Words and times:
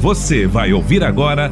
Você 0.00 0.46
vai 0.46 0.72
ouvir 0.72 1.02
agora 1.02 1.50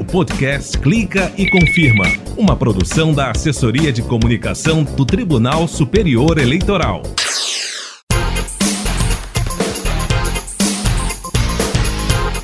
o 0.00 0.04
podcast 0.04 0.78
Clica 0.78 1.30
e 1.36 1.48
Confirma, 1.50 2.06
uma 2.36 2.56
produção 2.56 3.12
da 3.12 3.30
Assessoria 3.30 3.92
de 3.92 4.02
Comunicação 4.02 4.82
do 4.82 5.04
Tribunal 5.04 5.68
Superior 5.68 6.38
Eleitoral. 6.38 7.02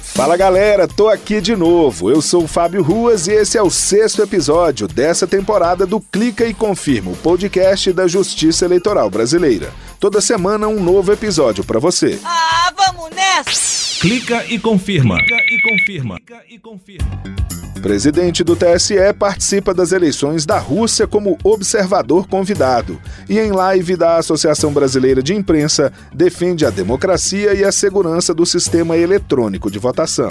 Fala 0.02 0.36
galera, 0.36 0.86
tô 0.86 1.08
aqui 1.08 1.40
de 1.40 1.56
novo. 1.56 2.10
Eu 2.10 2.20
sou 2.20 2.44
o 2.44 2.48
Fábio 2.48 2.82
Ruas 2.82 3.26
e 3.26 3.32
esse 3.32 3.56
é 3.56 3.62
o 3.62 3.70
sexto 3.70 4.22
episódio 4.22 4.86
dessa 4.86 5.26
temporada 5.26 5.86
do 5.86 5.98
Clica 5.98 6.44
e 6.44 6.52
Confirma, 6.52 7.12
o 7.12 7.16
podcast 7.16 7.90
da 7.94 8.06
Justiça 8.06 8.66
Eleitoral 8.66 9.08
Brasileira. 9.08 9.72
Toda 9.98 10.20
semana 10.20 10.68
um 10.68 10.82
novo 10.82 11.10
episódio 11.10 11.64
para 11.64 11.80
você. 11.80 12.20
Ah, 12.22 12.70
vamos 12.76 13.08
nessa! 13.16 13.89
Clica 14.00 14.46
e 14.48 14.58
confirma. 14.58 15.18
Clica 15.18 15.36
e 15.36 15.60
confirma. 15.60 16.16
Clica 16.16 16.42
e 16.48 16.58
confirma. 16.58 17.22
Presidente 17.82 18.42
do 18.42 18.56
TSE 18.56 18.94
participa 19.18 19.74
das 19.74 19.92
eleições 19.92 20.46
da 20.46 20.58
Rússia 20.58 21.06
como 21.06 21.36
observador 21.44 22.26
convidado 22.26 22.98
e, 23.28 23.38
em 23.38 23.52
live 23.52 23.96
da 23.96 24.16
Associação 24.16 24.72
Brasileira 24.72 25.22
de 25.22 25.34
Imprensa, 25.34 25.92
defende 26.14 26.64
a 26.64 26.70
democracia 26.70 27.52
e 27.52 27.62
a 27.62 27.70
segurança 27.70 28.32
do 28.32 28.46
sistema 28.46 28.96
eletrônico 28.96 29.70
de 29.70 29.78
votação. 29.78 30.28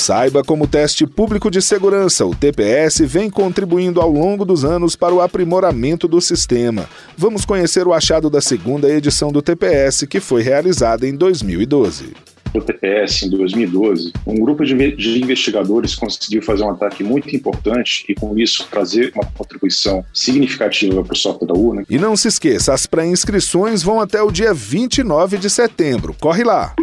Saiba 0.00 0.42
como 0.42 0.64
o 0.64 0.66
teste 0.66 1.06
público 1.06 1.50
de 1.50 1.60
segurança, 1.60 2.24
o 2.24 2.34
TPS, 2.34 3.00
vem 3.00 3.28
contribuindo 3.28 4.00
ao 4.00 4.10
longo 4.10 4.46
dos 4.46 4.64
anos 4.64 4.96
para 4.96 5.14
o 5.14 5.20
aprimoramento 5.20 6.08
do 6.08 6.22
sistema. 6.22 6.88
Vamos 7.18 7.44
conhecer 7.44 7.86
o 7.86 7.92
achado 7.92 8.30
da 8.30 8.40
segunda 8.40 8.88
edição 8.88 9.30
do 9.30 9.42
TPS, 9.42 10.06
que 10.06 10.18
foi 10.18 10.42
realizada 10.42 11.06
em 11.06 11.14
2012 11.14 12.14
do 12.52 12.60
TPS 12.60 13.22
em 13.22 13.30
2012, 13.30 14.12
um 14.26 14.34
grupo 14.34 14.64
de, 14.64 14.74
investigadores 14.74 15.94
conseguiu 15.94 16.42
fazer 16.42 16.64
um 16.64 16.70
ataque 16.70 17.04
muito 17.04 17.34
importante 17.36 18.04
e, 18.08 18.14
com 18.14 18.36
isso, 18.36 18.66
trazer 18.68 19.12
uma 19.14 19.24
contribuição 19.24 20.04
significativa 20.12 21.00
para 21.04 21.12
o 21.12 21.16
software 21.16 21.46
da 21.46 21.54
urna. 21.54 21.84
E 21.88 21.96
não 21.96 22.16
se 22.16 22.26
esqueça, 22.26 22.74
as 22.74 22.86
pré-inscrições 22.86 23.84
vão 23.84 24.00
até 24.00 24.20
o 24.20 24.32
dia 24.32 24.52
29 24.52 25.38
de 25.38 25.48
setembro. 25.48 26.12
Corre 26.18 26.42
lá! 26.42 26.74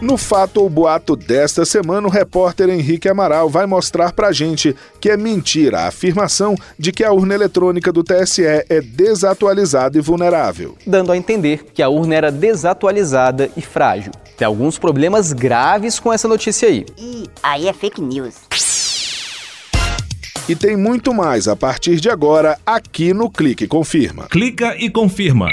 No 0.00 0.16
fato 0.16 0.62
ou 0.62 0.70
boato 0.70 1.16
desta 1.16 1.64
semana, 1.64 2.06
o 2.06 2.10
repórter 2.10 2.68
Henrique 2.68 3.08
Amaral 3.08 3.50
vai 3.50 3.66
mostrar 3.66 4.12
pra 4.12 4.30
gente 4.30 4.74
que 5.00 5.10
é 5.10 5.16
mentira 5.16 5.80
a 5.80 5.88
afirmação 5.88 6.54
de 6.78 6.92
que 6.92 7.02
a 7.02 7.12
urna 7.12 7.34
eletrônica 7.34 7.92
do 7.92 8.04
TSE 8.04 8.44
é 8.44 8.80
desatualizada 8.80 9.98
e 9.98 10.00
vulnerável. 10.00 10.76
Dando 10.86 11.10
a 11.10 11.16
entender 11.16 11.64
que 11.74 11.82
a 11.82 11.88
urna 11.88 12.14
era 12.14 12.30
desatualizada 12.30 13.50
e 13.56 13.60
frágil. 13.60 14.12
Tem 14.36 14.46
alguns 14.46 14.78
problemas 14.78 15.32
graves 15.32 15.98
com 15.98 16.12
essa 16.12 16.28
notícia 16.28 16.68
aí. 16.68 16.86
E 16.96 17.28
aí 17.42 17.66
é 17.66 17.72
fake 17.72 18.00
news. 18.00 18.36
E 20.48 20.54
tem 20.54 20.76
muito 20.76 21.12
mais 21.12 21.48
a 21.48 21.56
partir 21.56 21.96
de 21.96 22.08
agora 22.08 22.56
aqui 22.64 23.12
no 23.12 23.28
Clique 23.28 23.66
Confirma. 23.66 24.28
Clica 24.28 24.76
e 24.78 24.88
confirma. 24.88 25.48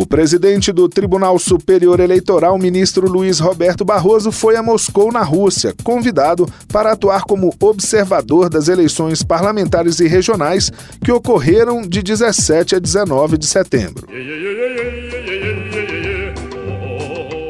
O 0.00 0.06
presidente 0.06 0.70
do 0.70 0.88
Tribunal 0.88 1.36
Superior 1.40 1.98
Eleitoral, 1.98 2.56
ministro 2.56 3.10
Luiz 3.10 3.40
Roberto 3.40 3.84
Barroso, 3.84 4.30
foi 4.30 4.54
a 4.54 4.62
Moscou, 4.62 5.10
na 5.10 5.24
Rússia, 5.24 5.74
convidado 5.82 6.48
para 6.72 6.92
atuar 6.92 7.24
como 7.24 7.52
observador 7.60 8.48
das 8.48 8.68
eleições 8.68 9.24
parlamentares 9.24 9.98
e 9.98 10.06
regionais 10.06 10.70
que 11.04 11.10
ocorreram 11.10 11.82
de 11.82 12.00
17 12.00 12.76
a 12.76 12.78
19 12.78 13.36
de 13.36 13.46
setembro. 13.46 14.06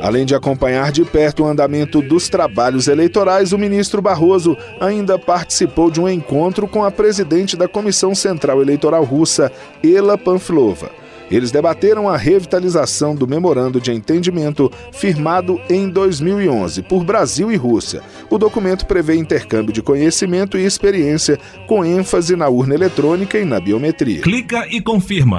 Além 0.01 0.25
de 0.25 0.35
acompanhar 0.35 0.91
de 0.91 1.05
perto 1.05 1.43
o 1.43 1.47
andamento 1.47 2.01
dos 2.01 2.31
trabalhos 2.31 2.89
eleitorais, 2.89 3.53
o 3.53 3.59
ministro 3.59 4.01
Barroso 4.01 4.57
ainda 4.81 5.19
participou 5.19 5.91
de 5.91 6.01
um 6.01 6.09
encontro 6.09 6.67
com 6.67 6.83
a 6.83 6.91
presidente 6.91 7.59
da 7.59 7.69
Comissão 7.69 8.15
Central 8.15 8.63
Eleitoral 8.63 9.05
Russa, 9.05 9.53
Ela 9.85 10.17
Panfilova. 10.17 10.91
Eles 11.31 11.51
debateram 11.51 12.09
a 12.09 12.17
revitalização 12.17 13.15
do 13.15 13.27
memorando 13.27 13.81
de 13.81 13.93
entendimento 13.93 14.71
firmado 14.93 15.61
em 15.69 15.89
2011 15.89 16.83
por 16.83 17.05
Brasil 17.05 17.53
e 17.53 17.57
Rússia. 17.57 18.03
O 18.31 18.39
documento 18.39 18.87
prevê 18.87 19.15
intercâmbio 19.17 19.73
de 19.73 19.83
conhecimento 19.83 20.57
e 20.57 20.65
experiência 20.65 21.39
com 21.67 21.85
ênfase 21.85 22.35
na 22.35 22.49
urna 22.49 22.75
eletrônica 22.75 23.39
e 23.39 23.45
na 23.45 23.61
biometria. 23.61 24.23
Clica 24.23 24.67
e 24.71 24.81
confirma. 24.81 25.39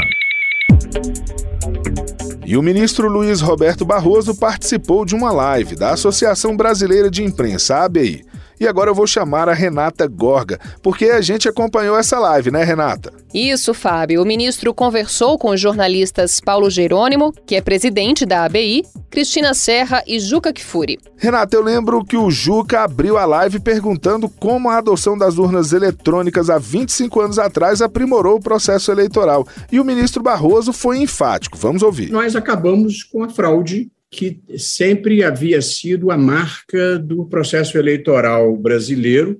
E 2.45 2.57
o 2.57 2.63
ministro 2.63 3.07
Luiz 3.07 3.41
Roberto 3.41 3.85
Barroso 3.85 4.33
participou 4.33 5.05
de 5.05 5.13
uma 5.13 5.31
live 5.31 5.75
da 5.75 5.91
Associação 5.91 6.57
Brasileira 6.57 7.07
de 7.07 7.23
Imprensa, 7.23 7.83
ABI. 7.83 8.25
E 8.59 8.67
agora 8.67 8.89
eu 8.89 8.95
vou 8.95 9.07
chamar 9.07 9.47
a 9.47 9.53
Renata 9.53 10.05
Gorga, 10.05 10.59
porque 10.83 11.05
a 11.05 11.21
gente 11.21 11.47
acompanhou 11.47 11.97
essa 11.97 12.19
live, 12.19 12.51
né, 12.51 12.63
Renata? 12.63 13.13
Isso, 13.33 13.73
Fábio. 13.73 14.21
O 14.21 14.25
ministro 14.25 14.73
conversou 14.73 15.37
com 15.37 15.51
os 15.51 15.61
jornalistas 15.61 16.41
Paulo 16.41 16.69
Jerônimo, 16.69 17.31
que 17.45 17.55
é 17.55 17.61
presidente 17.61 18.25
da 18.25 18.43
ABI, 18.43 18.83
Cristina 19.09 19.53
Serra 19.53 20.03
e 20.05 20.19
Juca 20.19 20.51
Kfouri. 20.51 20.99
Renata, 21.15 21.55
eu 21.55 21.63
lembro 21.63 22.03
que 22.03 22.17
o 22.17 22.29
Juca 22.29 22.81
abriu 22.81 23.17
a 23.17 23.25
live 23.25 23.59
perguntando 23.59 24.27
como 24.27 24.69
a 24.69 24.77
adoção 24.77 25.17
das 25.17 25.37
urnas 25.37 25.71
eletrônicas 25.71 26.49
há 26.49 26.57
25 26.57 27.21
anos 27.21 27.39
atrás 27.39 27.81
aprimorou 27.81 28.37
o 28.37 28.41
processo 28.41 28.91
eleitoral. 28.91 29.47
E 29.71 29.79
o 29.79 29.85
ministro 29.85 30.21
Barroso 30.21 30.73
foi 30.73 30.97
enfático. 30.97 31.57
Vamos 31.57 31.81
ouvir. 31.81 32.11
Nós 32.11 32.35
acabamos 32.35 33.03
com 33.03 33.23
a 33.23 33.29
fraude 33.29 33.89
que 34.11 34.41
sempre 34.57 35.23
havia 35.23 35.61
sido 35.61 36.09
a 36.09 36.17
marca 36.17 36.97
do 36.97 37.25
processo 37.25 37.77
eleitoral 37.77 38.55
brasileiro 38.57 39.39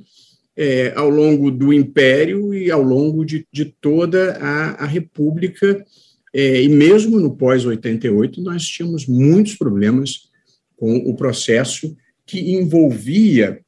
é, 0.56 0.94
ao 0.96 1.10
longo 1.10 1.50
do 1.50 1.74
Império 1.74 2.54
e 2.54 2.70
ao 2.70 2.82
longo 2.82 3.26
de, 3.26 3.48
de 3.52 3.66
toda 3.66 4.34
a, 4.34 4.84
a 4.84 4.86
República, 4.86 5.84
é, 6.34 6.62
e 6.62 6.68
mesmo 6.68 7.20
no 7.20 7.36
pós-88, 7.36 8.38
nós 8.38 8.64
tínhamos 8.66 9.08
muitos 9.08 9.56
problemas 9.56 10.30
com 10.76 10.98
o 10.98 11.16
processo 11.16 11.96
que 12.26 12.54
envolvia 12.54 13.60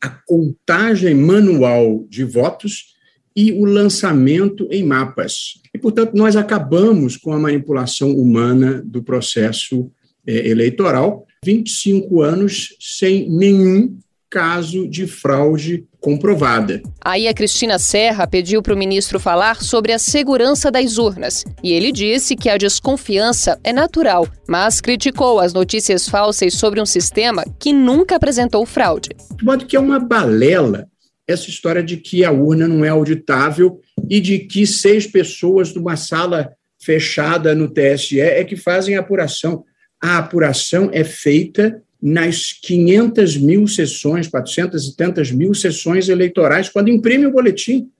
a 0.00 0.08
contagem 0.08 1.14
manual 1.14 2.06
de 2.08 2.24
votos 2.24 2.94
e 3.36 3.52
o 3.52 3.64
lançamento 3.64 4.66
em 4.70 4.82
mapas. 4.82 5.60
E, 5.74 5.78
portanto, 5.78 6.14
nós 6.14 6.36
acabamos 6.36 7.16
com 7.16 7.32
a 7.32 7.38
manipulação 7.38 8.12
humana 8.16 8.82
do 8.84 9.02
processo 9.02 9.90
eleitoral, 10.28 11.26
25 11.44 12.20
anos 12.22 12.76
sem 12.80 13.28
nenhum 13.30 13.98
caso 14.30 14.86
de 14.86 15.06
fraude 15.06 15.86
comprovada. 16.00 16.82
Aí 17.02 17.26
a 17.26 17.32
Cristina 17.32 17.78
Serra 17.78 18.26
pediu 18.26 18.62
para 18.62 18.74
o 18.74 18.76
ministro 18.76 19.18
falar 19.18 19.62
sobre 19.62 19.92
a 19.92 19.98
segurança 19.98 20.70
das 20.70 20.98
urnas. 20.98 21.44
E 21.62 21.72
ele 21.72 21.90
disse 21.90 22.36
que 22.36 22.48
a 22.48 22.58
desconfiança 22.58 23.58
é 23.64 23.72
natural, 23.72 24.28
mas 24.46 24.80
criticou 24.80 25.40
as 25.40 25.54
notícias 25.54 26.08
falsas 26.08 26.54
sobre 26.54 26.80
um 26.80 26.86
sistema 26.86 27.42
que 27.58 27.72
nunca 27.72 28.16
apresentou 28.16 28.66
fraude. 28.66 29.10
De 29.36 29.44
modo 29.44 29.64
que 29.64 29.76
é 29.76 29.80
uma 29.80 29.98
balela 29.98 30.86
essa 31.28 31.50
história 31.50 31.82
de 31.82 31.98
que 31.98 32.24
a 32.24 32.32
urna 32.32 32.66
não 32.66 32.82
é 32.82 32.88
auditável 32.88 33.78
e 34.08 34.18
de 34.18 34.38
que 34.38 34.66
seis 34.66 35.06
pessoas 35.06 35.74
numa 35.74 35.94
sala 35.94 36.50
fechada 36.80 37.54
no 37.54 37.68
TSE 37.68 38.18
é 38.18 38.42
que 38.44 38.56
fazem 38.56 38.96
a 38.96 39.00
apuração 39.00 39.62
a 40.00 40.18
apuração 40.18 40.90
é 40.92 41.04
feita 41.04 41.82
nas 42.00 42.52
500 42.52 43.36
mil 43.36 43.66
sessões, 43.66 44.28
400 44.28 44.86
e 44.86 44.96
tantas 44.96 45.30
mil 45.32 45.52
sessões 45.52 46.08
eleitorais, 46.08 46.68
quando 46.68 46.90
imprime 46.90 47.26
o 47.26 47.32
boletim. 47.32 47.90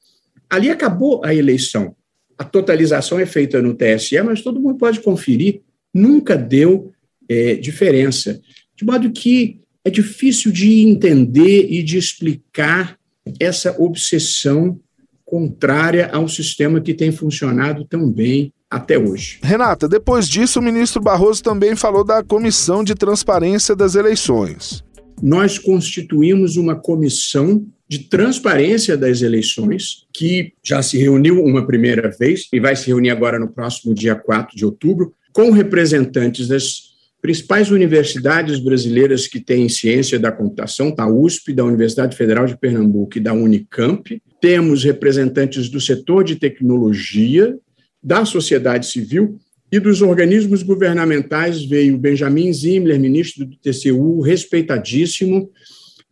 Ali 0.49 0.71
acabou 0.71 1.25
a 1.25 1.35
eleição. 1.35 1.95
A 2.39 2.45
totalização 2.45 3.19
é 3.19 3.27
feita 3.27 3.61
no 3.61 3.75
TSE, 3.75 4.23
mas 4.23 4.41
todo 4.41 4.61
mundo 4.61 4.79
pode 4.79 5.01
conferir. 5.01 5.63
Nunca 5.93 6.37
deu 6.37 6.93
é, 7.29 7.55
diferença. 7.55 8.41
De 8.77 8.85
modo 8.85 9.11
que 9.11 9.61
é 9.85 9.91
difícil 9.91 10.53
de 10.53 10.83
entender 10.83 11.67
e 11.69 11.83
de 11.83 11.99
explicar 11.99 12.97
essa 13.41 13.75
obsessão 13.83 14.81
contrária 15.25 16.09
ao 16.13 16.29
sistema 16.29 16.81
que 16.81 16.95
tem 16.95 17.11
funcionado 17.11 17.85
tão 17.85 18.11
bem 18.11 18.53
até 18.71 18.99
hoje. 18.99 19.39
Renata, 19.43 19.89
depois 19.89 20.29
disso, 20.29 20.61
o 20.61 20.63
ministro 20.63 21.01
Barroso 21.01 21.43
também 21.43 21.75
falou 21.75 22.05
da 22.05 22.23
Comissão 22.23 22.85
de 22.85 22.95
Transparência 22.95 23.75
das 23.75 23.95
Eleições. 23.95 24.85
Nós 25.23 25.59
constituímos 25.59 26.57
uma 26.57 26.77
comissão 26.77 27.67
de 27.89 28.01
transparência 28.01 28.97
das 28.97 29.23
eleições, 29.23 30.07
que 30.13 30.53
já 30.63 30.83
se 30.83 30.99
reuniu 30.99 31.43
uma 31.43 31.67
primeira 31.67 32.11
vez 32.11 32.47
e 32.53 32.61
vai 32.61 32.77
se 32.77 32.87
reunir 32.89 33.11
agora 33.11 33.39
no 33.39 33.49
próximo 33.49 33.95
dia 33.95 34.15
4 34.15 34.55
de 34.55 34.65
outubro, 34.65 35.15
com 35.33 35.51
representantes 35.51 36.47
das 36.47 36.89
principais 37.21 37.71
universidades 37.71 38.61
brasileiras 38.61 39.27
que 39.27 39.41
têm 39.41 39.69
ciência 39.69 40.19
da 40.19 40.31
computação, 40.31 40.95
da 40.95 41.09
USP, 41.09 41.53
da 41.53 41.65
Universidade 41.65 42.17
Federal 42.17 42.47
de 42.47 42.57
Pernambuco 42.57 43.17
e 43.17 43.21
da 43.21 43.33
Unicamp. 43.33 44.23
Temos 44.41 44.85
representantes 44.85 45.69
do 45.69 45.81
setor 45.81 46.23
de 46.23 46.37
tecnologia, 46.37 47.57
da 48.03 48.25
sociedade 48.25 48.87
civil 48.87 49.39
E 49.71 49.79
dos 49.79 50.01
organismos 50.01 50.63
governamentais 50.63 51.63
veio 51.63 51.99
Benjamin 51.99 52.51
Zimler, 52.53 52.99
ministro 52.99 53.45
do 53.45 53.57
TCU, 53.57 54.21
respeitadíssimo, 54.21 55.51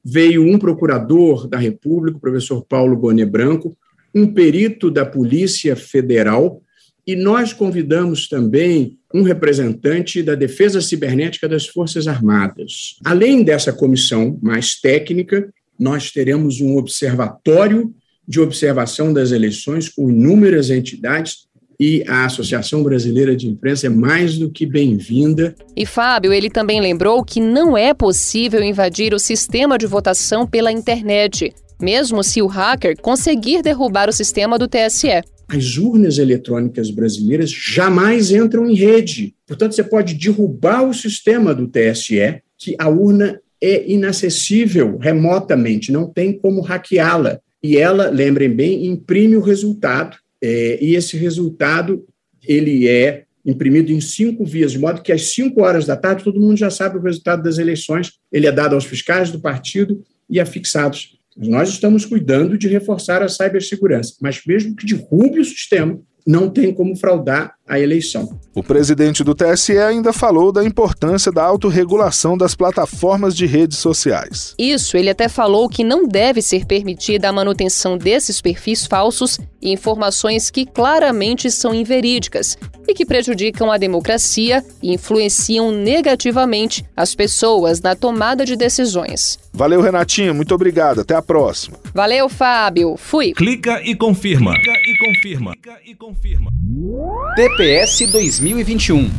veio 0.05 0.44
um 0.44 0.59
procurador 0.59 1.49
da 1.49 1.56
República, 1.56 2.19
o 2.19 2.21
professor 2.21 2.62
Paulo 2.67 2.97
Bonet 2.97 3.31
Branco, 3.31 3.75
um 4.15 4.27
perito 4.27 4.91
da 4.91 5.06
Polícia 5.06 5.75
Federal, 5.75 6.62
e 7.06 7.17
nós 7.17 7.53
convidamos 7.53 8.29
também 8.29 8.99
um 9.15 9.23
representante 9.23 10.23
da 10.23 10.35
Defesa 10.35 10.83
Cibernética 10.83 11.49
das 11.49 11.67
Forças 11.67 12.06
Armadas. 12.06 12.97
Além 13.05 13.43
dessa 13.43 13.73
comissão 13.73 14.38
mais 14.43 14.79
técnica, 14.79 15.49
nós 15.79 16.11
teremos 16.11 16.61
um 16.61 16.77
observatório 16.77 17.94
de 18.29 18.41
observação 18.41 19.15
das 19.15 19.31
eleições 19.31 19.88
com 19.88 20.11
inúmeras 20.11 20.69
entidades 20.69 21.47
e 21.78 22.02
a 22.08 22.25
Associação 22.25 22.82
Brasileira 22.82 23.37
de 23.37 23.46
Imprensa 23.46 23.87
é 23.87 23.90
mais 23.90 24.38
do 24.38 24.50
que 24.50 24.64
bem-vinda. 24.64 25.55
E 25.76 25.84
Fábio, 25.84 26.32
ele 26.32 26.50
também 26.50 26.81
lembrou 26.81 27.25
que 27.25 27.40
não 27.40 27.76
é 27.76 27.93
possível 27.93 28.62
invadir 28.62 29.12
o 29.12 29.19
sistema 29.19 29.76
de 29.78 29.87
votação 29.87 30.46
pela 30.46 30.73
internet, 30.73 31.52
mesmo 31.81 32.23
se 32.23 32.40
o 32.40 32.46
hacker 32.46 32.96
conseguir 33.00 33.62
derrubar 33.62 34.08
o 34.08 34.12
sistema 34.12 34.58
do 34.58 34.67
TSE. 34.67 35.23
As 35.49 35.76
urnas 35.76 36.19
eletrônicas 36.19 36.90
brasileiras 36.90 37.50
jamais 37.50 38.32
entram 38.32 38.69
em 38.69 38.75
rede. 38.75 39.34
Portanto, 39.46 39.75
você 39.75 39.84
pode 39.84 40.14
derrubar 40.14 40.88
o 40.88 40.94
sistema 40.94 41.55
do 41.55 41.69
TSE, 41.69 42.40
que 42.58 42.75
a 42.78 42.88
urna 42.88 43.40
é 43.62 43.90
inacessível 43.90 44.99
remotamente, 44.99 45.93
não 45.93 46.11
tem 46.11 46.32
como 46.32 46.62
hackeá-la. 46.62 47.38
E 47.62 47.76
ela, 47.76 48.11
lembrem 48.11 48.50
bem, 48.50 48.87
imprime 48.87 49.37
o 49.37 49.40
resultado 49.40 50.17
é, 50.48 50.78
e 50.81 50.94
esse 50.94 51.16
resultado 51.16 52.06
ele 52.46 52.87
é 52.88 53.25
imprimido 53.44 53.90
em 53.90 54.00
cinco 54.00 54.44
vias, 54.44 54.70
de 54.70 54.78
modo 54.78 55.02
que 55.02 55.10
às 55.10 55.31
cinco 55.31 55.62
horas 55.62 55.87
da 55.87 55.96
tarde 55.96 56.22
todo 56.22 56.38
mundo 56.38 56.56
já 56.56 56.70
sabe 56.70 56.96
o 56.96 57.02
resultado 57.02 57.43
das 57.43 57.58
eleições. 57.58 58.12
Ele 58.31 58.46
é 58.46 58.52
dado 58.52 58.76
aos 58.76 58.84
fiscais 58.84 59.32
do 59.32 59.40
partido 59.40 60.04
e 60.31 60.38
a 60.38 60.46
fixados. 60.46 61.19
Nós 61.37 61.69
estamos 61.69 62.04
cuidando 62.04 62.56
de 62.56 62.69
reforçar 62.69 63.22
a 63.22 63.28
cibersegurança, 63.28 64.14
mas 64.20 64.40
mesmo 64.46 64.76
que 64.76 64.87
derrube 64.87 65.40
o 65.40 65.44
sistema, 65.44 66.00
não 66.25 66.49
tem 66.49 66.72
como 66.72 66.94
fraudar 66.94 67.56
a 67.68 67.78
eleição. 67.78 68.38
O 68.54 68.62
presidente 68.62 69.24
do 69.24 69.34
TSE 69.34 69.76
ainda 69.78 70.12
falou 70.12 70.52
da 70.52 70.64
importância 70.64 71.32
da 71.32 71.44
autorregulação 71.44 72.38
das 72.38 72.54
plataformas 72.54 73.36
de 73.36 73.44
redes 73.44 73.78
sociais. 73.78 74.54
Isso, 74.58 74.96
ele 74.96 75.10
até 75.10 75.28
falou 75.28 75.68
que 75.68 75.82
não 75.82 76.06
deve 76.06 76.40
ser 76.40 76.64
permitida 76.64 77.28
a 77.28 77.32
manutenção 77.32 77.98
desses 77.98 78.40
perfis 78.40 78.86
falsos 78.86 79.38
e 79.60 79.72
informações 79.72 80.50
que 80.50 80.64
claramente 80.64 81.50
são 81.50 81.74
inverídicas 81.74 82.56
e 82.88 82.94
que 82.94 83.04
prejudicam 83.04 83.70
a 83.70 83.76
democracia 83.76 84.64
e 84.82 84.94
influenciam 84.94 85.72
negativamente 85.72 86.84
as 86.96 87.14
pessoas 87.14 87.80
na 87.80 87.96
tomada 87.96 88.44
de 88.44 88.56
decisões. 88.56 89.38
Valeu, 89.52 89.80
Renatinha. 89.80 90.32
Muito 90.32 90.54
obrigado. 90.54 91.00
Até 91.00 91.14
a 91.14 91.22
próxima. 91.22 91.78
Valeu, 91.92 92.28
Fábio. 92.28 92.96
Fui. 92.96 93.32
Clica 93.32 93.80
e 93.82 93.96
confirma. 93.96 94.52
Clica 94.52 94.72
e 94.72 94.98
confirma. 94.98 95.52
Clica 95.52 95.80
e 95.84 95.94
confirma. 95.94 96.50
TPS 97.56 98.06
2021 98.08 99.11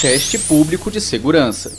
Teste 0.00 0.38
Público 0.38 0.88
de 0.88 1.00
Segurança. 1.00 1.72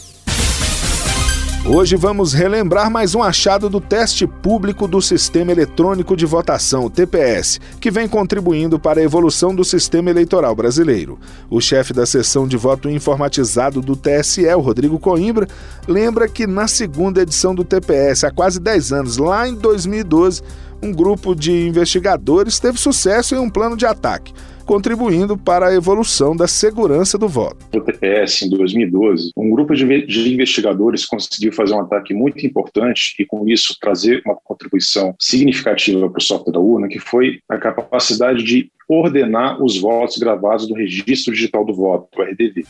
Hoje 1.66 1.96
vamos 1.96 2.34
relembrar 2.34 2.92
mais 2.92 3.16
um 3.16 3.24
achado 3.24 3.70
do 3.70 3.80
teste 3.80 4.28
público 4.28 4.86
do 4.86 5.02
Sistema 5.02 5.54
Eletrônico 5.54 6.18
de 6.18 6.26
Votação, 6.26 6.90
TPS, 6.90 7.58
que 7.80 7.90
vem 7.90 8.06
contribuindo 8.06 8.78
para 8.78 9.00
a 9.00 9.04
evolução 9.04 9.56
do 9.56 9.64
sistema 9.64 10.10
eleitoral 10.10 10.54
brasileiro. 10.54 11.18
O 11.50 11.62
chefe 11.62 11.94
da 11.94 12.06
seção 12.06 12.46
de 12.46 12.58
voto 12.58 12.90
informatizado 12.90 13.82
do 13.82 13.96
TSE, 13.96 14.46
Rodrigo 14.56 15.00
Coimbra, 15.00 15.48
lembra 15.88 16.28
que 16.28 16.46
na 16.46 16.68
segunda 16.68 17.22
edição 17.22 17.56
do 17.56 17.64
TPS, 17.64 18.26
há 18.26 18.32
quase 18.32 18.60
10 18.60 18.92
anos, 18.92 19.16
lá 19.16 19.48
em 19.48 19.56
2012, 19.56 20.42
um 20.84 20.92
grupo 20.92 21.34
de 21.34 21.54
investigadores 21.66 22.60
teve 22.60 22.78
sucesso 22.78 23.36
em 23.36 23.40
um 23.40 23.50
plano 23.50 23.78
de 23.78 23.86
ataque 23.86 24.34
contribuindo 24.70 25.36
para 25.36 25.70
a 25.70 25.74
evolução 25.74 26.36
da 26.36 26.48
segurança 26.48 27.18
do 27.18 27.28
voto. 27.28 27.66
No 27.74 27.82
TPS, 27.82 28.44
em 28.44 28.50
2012, 28.52 29.32
um 29.36 29.50
grupo 29.50 29.74
de 29.74 29.84
investigadores 30.32 31.08
conseguiu 31.08 31.52
fazer 31.52 31.74
um 31.74 31.82
ataque 31.82 32.14
muito 32.14 32.46
importante 32.46 33.16
e, 33.18 33.26
com 33.26 33.50
isso, 33.50 33.76
trazer 33.82 34.22
uma 34.24 34.36
contribuição 34.36 35.16
significativa 35.20 36.08
para 36.08 36.20
o 36.20 36.22
software 36.22 36.54
da 36.54 36.60
urna, 36.60 36.88
que 36.88 37.00
foi 37.00 37.40
a 37.50 37.58
capacidade 37.58 38.44
de 38.44 38.72
ordenar 38.88 39.60
os 39.60 39.80
votos 39.80 40.18
gravados 40.18 40.68
do 40.68 40.76
Registro 40.76 41.34
Digital 41.34 41.66
do 41.66 41.74
Voto, 41.74 42.08
o 42.16 42.22
RDV. 42.22 42.64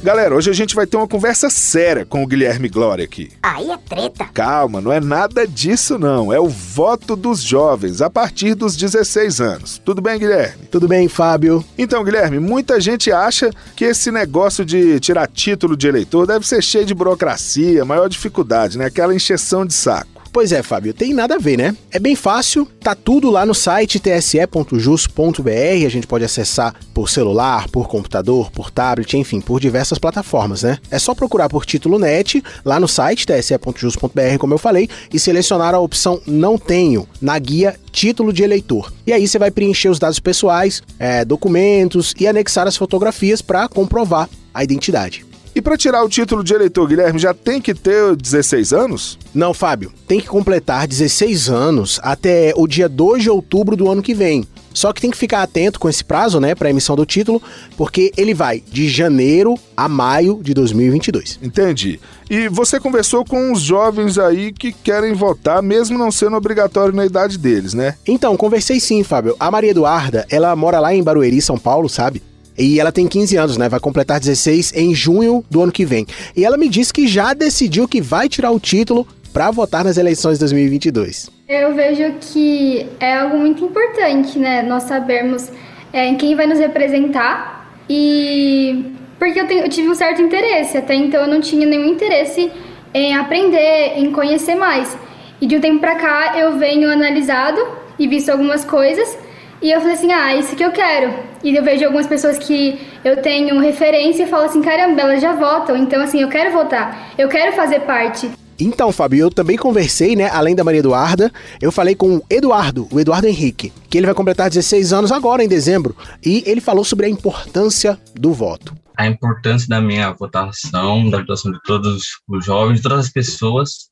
Galera, 0.00 0.32
hoje 0.32 0.48
a 0.48 0.52
gente 0.52 0.76
vai 0.76 0.86
ter 0.86 0.96
uma 0.96 1.08
conversa 1.08 1.50
séria 1.50 2.06
com 2.06 2.22
o 2.22 2.26
Guilherme 2.26 2.68
Glória 2.68 3.04
aqui. 3.04 3.32
Aí 3.42 3.68
é 3.68 3.76
treta. 3.76 4.26
Calma, 4.32 4.80
não 4.80 4.92
é 4.92 5.00
nada 5.00 5.44
disso 5.44 5.98
não. 5.98 6.32
É 6.32 6.38
o 6.38 6.48
voto 6.48 7.16
dos 7.16 7.42
jovens 7.42 8.00
a 8.00 8.08
partir 8.08 8.54
dos 8.54 8.76
16 8.76 9.40
anos. 9.40 9.82
Tudo 9.84 10.00
bem, 10.00 10.16
Guilherme? 10.16 10.66
Tudo 10.70 10.86
bem, 10.86 11.08
Fábio. 11.08 11.64
Então, 11.76 12.04
Guilherme, 12.04 12.38
muita 12.38 12.80
gente 12.80 13.10
acha 13.10 13.50
que 13.74 13.84
esse 13.84 14.12
negócio 14.12 14.64
de 14.64 15.00
tirar 15.00 15.26
título 15.26 15.76
de 15.76 15.88
eleitor 15.88 16.28
deve 16.28 16.46
ser 16.46 16.62
cheio 16.62 16.86
de 16.86 16.94
burocracia, 16.94 17.84
maior 17.84 18.08
dificuldade, 18.08 18.78
né? 18.78 18.84
Aquela 18.84 19.14
encheção 19.14 19.66
de 19.66 19.74
saco. 19.74 20.17
Pois 20.32 20.52
é, 20.52 20.62
Fábio, 20.62 20.94
tem 20.94 21.14
nada 21.14 21.36
a 21.36 21.38
ver, 21.38 21.56
né? 21.56 21.76
É 21.90 21.98
bem 21.98 22.14
fácil, 22.14 22.66
tá 22.80 22.94
tudo 22.94 23.30
lá 23.30 23.46
no 23.46 23.54
site 23.54 23.98
tse.jus.br, 23.98 25.50
a 25.86 25.88
gente 25.88 26.06
pode 26.06 26.24
acessar 26.24 26.74
por 26.92 27.08
celular, 27.08 27.68
por 27.68 27.88
computador, 27.88 28.50
por 28.50 28.70
tablet, 28.70 29.16
enfim, 29.16 29.40
por 29.40 29.58
diversas 29.58 29.98
plataformas, 29.98 30.62
né? 30.62 30.78
É 30.90 30.98
só 30.98 31.14
procurar 31.14 31.48
por 31.48 31.64
título 31.64 31.98
net 31.98 32.42
lá 32.64 32.78
no 32.78 32.86
site 32.86 33.26
tse.jus.br, 33.26 34.38
como 34.38 34.54
eu 34.54 34.58
falei, 34.58 34.88
e 35.12 35.18
selecionar 35.18 35.74
a 35.74 35.80
opção 35.80 36.20
Não 36.26 36.58
Tenho 36.58 37.08
na 37.20 37.38
guia 37.38 37.76
Título 37.90 38.32
de 38.32 38.42
Eleitor. 38.42 38.92
E 39.06 39.12
aí 39.12 39.26
você 39.26 39.38
vai 39.38 39.50
preencher 39.50 39.88
os 39.88 39.98
dados 39.98 40.20
pessoais, 40.20 40.82
é, 40.98 41.24
documentos 41.24 42.14
e 42.18 42.26
anexar 42.26 42.66
as 42.66 42.76
fotografias 42.76 43.42
para 43.42 43.68
comprovar 43.68 44.28
a 44.52 44.62
identidade. 44.62 45.27
E 45.58 45.60
para 45.60 45.76
tirar 45.76 46.04
o 46.04 46.08
título 46.08 46.44
de 46.44 46.54
eleitor, 46.54 46.86
Guilherme, 46.86 47.18
já 47.18 47.34
tem 47.34 47.60
que 47.60 47.74
ter 47.74 48.14
16 48.14 48.72
anos? 48.72 49.18
Não, 49.34 49.52
Fábio. 49.52 49.92
Tem 50.06 50.20
que 50.20 50.28
completar 50.28 50.86
16 50.86 51.48
anos 51.48 51.98
até 52.00 52.52
o 52.54 52.64
dia 52.64 52.88
2 52.88 53.24
de 53.24 53.28
outubro 53.28 53.74
do 53.74 53.90
ano 53.90 54.00
que 54.00 54.14
vem. 54.14 54.46
Só 54.72 54.92
que 54.92 55.00
tem 55.00 55.10
que 55.10 55.16
ficar 55.16 55.42
atento 55.42 55.80
com 55.80 55.88
esse 55.88 56.04
prazo, 56.04 56.38
né, 56.38 56.54
para 56.54 56.70
emissão 56.70 56.94
do 56.94 57.04
título, 57.04 57.42
porque 57.76 58.12
ele 58.16 58.34
vai 58.34 58.62
de 58.70 58.88
janeiro 58.88 59.58
a 59.76 59.88
maio 59.88 60.38
de 60.40 60.54
2022. 60.54 61.40
Entendi. 61.42 61.98
E 62.30 62.46
você 62.46 62.78
conversou 62.78 63.24
com 63.24 63.50
os 63.50 63.60
jovens 63.60 64.16
aí 64.16 64.52
que 64.52 64.70
querem 64.70 65.12
votar, 65.12 65.60
mesmo 65.60 65.98
não 65.98 66.12
sendo 66.12 66.36
obrigatório 66.36 66.94
na 66.94 67.04
idade 67.04 67.36
deles, 67.36 67.74
né? 67.74 67.96
Então, 68.06 68.36
conversei 68.36 68.78
sim, 68.78 69.02
Fábio. 69.02 69.34
A 69.40 69.50
Maria 69.50 69.72
Eduarda, 69.72 70.24
ela 70.30 70.54
mora 70.54 70.78
lá 70.78 70.94
em 70.94 71.02
Barueri, 71.02 71.42
São 71.42 71.58
Paulo, 71.58 71.88
sabe? 71.88 72.22
E 72.58 72.80
ela 72.80 72.90
tem 72.90 73.06
15 73.06 73.36
anos, 73.36 73.56
né? 73.56 73.68
Vai 73.68 73.78
completar 73.78 74.18
16 74.18 74.72
em 74.74 74.94
junho 74.94 75.44
do 75.48 75.62
ano 75.62 75.70
que 75.70 75.84
vem. 75.84 76.06
E 76.36 76.44
ela 76.44 76.56
me 76.56 76.68
disse 76.68 76.92
que 76.92 77.06
já 77.06 77.32
decidiu 77.32 77.86
que 77.86 78.00
vai 78.00 78.28
tirar 78.28 78.50
o 78.50 78.58
título 78.58 79.06
para 79.32 79.50
votar 79.50 79.84
nas 79.84 79.96
eleições 79.96 80.34
de 80.34 80.40
2022. 80.40 81.30
Eu 81.48 81.74
vejo 81.74 82.14
que 82.20 82.86
é 82.98 83.16
algo 83.18 83.38
muito 83.38 83.64
importante, 83.64 84.38
né? 84.38 84.62
Nós 84.62 84.82
sabermos 84.82 85.50
é, 85.92 86.12
quem 86.14 86.34
vai 86.34 86.46
nos 86.46 86.58
representar 86.58 87.72
e 87.88 88.84
porque 89.18 89.40
eu, 89.40 89.46
tenho, 89.46 89.60
eu 89.62 89.68
tive 89.68 89.88
um 89.88 89.94
certo 89.94 90.20
interesse 90.20 90.76
até 90.76 90.94
então 90.94 91.22
eu 91.22 91.28
não 91.28 91.40
tinha 91.40 91.66
nenhum 91.66 91.86
interesse 91.86 92.50
em 92.92 93.16
aprender, 93.16 93.94
em 93.96 94.10
conhecer 94.10 94.54
mais. 94.54 94.96
E 95.40 95.46
de 95.46 95.56
um 95.56 95.60
tempo 95.60 95.78
para 95.78 95.94
cá 95.94 96.38
eu 96.38 96.58
venho 96.58 96.90
analisado 96.90 97.60
e 97.98 98.06
visto 98.06 98.30
algumas 98.30 98.64
coisas 98.64 99.16
E 99.60 99.72
eu 99.72 99.80
falei 99.80 99.94
assim, 99.94 100.12
ah, 100.12 100.36
isso 100.36 100.54
que 100.54 100.64
eu 100.64 100.70
quero. 100.70 101.12
E 101.42 101.54
eu 101.54 101.64
vejo 101.64 101.84
algumas 101.84 102.06
pessoas 102.06 102.38
que 102.38 102.78
eu 103.04 103.20
tenho 103.20 103.58
referência 103.58 104.22
e 104.22 104.26
falo 104.26 104.44
assim, 104.44 104.62
caramba, 104.62 105.00
elas 105.00 105.20
já 105.20 105.34
votam, 105.34 105.76
então 105.76 106.00
assim, 106.00 106.22
eu 106.22 106.28
quero 106.28 106.52
votar, 106.52 107.12
eu 107.18 107.28
quero 107.28 107.54
fazer 107.54 107.80
parte. 107.80 108.30
Então, 108.60 108.90
Fábio, 108.92 109.20
eu 109.20 109.30
também 109.30 109.56
conversei, 109.56 110.16
né, 110.16 110.28
além 110.30 110.54
da 110.54 110.64
Maria 110.64 110.80
Eduarda, 110.80 111.32
eu 111.60 111.70
falei 111.70 111.94
com 111.94 112.16
o 112.16 112.22
Eduardo, 112.28 112.88
o 112.90 112.98
Eduardo 112.98 113.26
Henrique, 113.26 113.72
que 113.88 113.98
ele 113.98 114.06
vai 114.06 114.14
completar 114.14 114.48
16 114.48 114.92
anos 114.92 115.12
agora, 115.12 115.44
em 115.44 115.48
dezembro, 115.48 115.96
e 116.24 116.42
ele 116.46 116.60
falou 116.60 116.84
sobre 116.84 117.06
a 117.06 117.08
importância 117.08 117.98
do 118.14 118.32
voto. 118.32 118.74
A 118.96 119.06
importância 119.06 119.68
da 119.68 119.80
minha 119.80 120.10
votação, 120.12 121.08
da 121.08 121.18
votação 121.18 121.52
de 121.52 121.58
todos 121.64 122.02
os 122.28 122.44
jovens, 122.44 122.76
de 122.76 122.82
todas 122.82 123.06
as 123.06 123.12
pessoas, 123.12 123.90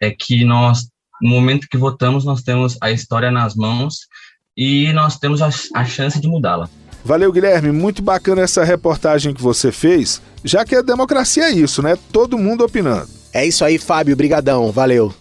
é 0.00 0.10
que 0.10 0.44
nós, 0.44 0.88
no 1.22 1.30
momento 1.30 1.68
que 1.70 1.78
votamos, 1.78 2.24
nós 2.24 2.42
temos 2.42 2.76
a 2.80 2.90
história 2.90 3.30
nas 3.30 3.54
mãos 3.54 4.08
e 4.56 4.92
nós 4.92 5.18
temos 5.18 5.40
a, 5.42 5.50
a 5.74 5.84
chance 5.84 6.20
de 6.20 6.28
mudá-la. 6.28 6.68
Valeu, 7.04 7.32
Guilherme. 7.32 7.72
Muito 7.72 8.02
bacana 8.02 8.42
essa 8.42 8.62
reportagem 8.64 9.32
que 9.32 9.42
você 9.42 9.72
fez, 9.72 10.20
já 10.44 10.64
que 10.64 10.76
a 10.76 10.82
democracia 10.82 11.44
é 11.44 11.52
isso, 11.52 11.82
né? 11.82 11.96
Todo 12.12 12.38
mundo 12.38 12.64
opinando. 12.64 13.08
É 13.32 13.46
isso 13.46 13.64
aí, 13.64 13.78
Fábio. 13.78 14.16
Brigadão. 14.16 14.70
Valeu. 14.70 15.14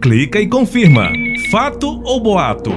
Clica 0.00 0.38
e 0.38 0.48
confirma. 0.48 1.10
Fato 1.50 2.00
ou 2.04 2.20
boato? 2.20 2.70